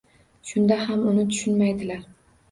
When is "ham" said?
0.87-1.03